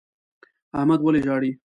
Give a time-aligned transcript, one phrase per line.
[0.79, 1.51] احمد ولي ژاړي؟